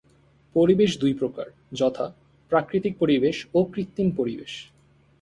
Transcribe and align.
পরিবেশ 0.55 0.91
দুই 0.99 1.13
প্রকার, 1.13 1.47
যথাঃ 1.73 2.11
প্রাকৃতিক 2.51 2.93
পরিবেশ 2.99 3.35
ও 3.53 3.59
কৃত্রিম 3.73 4.07
পরিবেশ। 4.11 4.53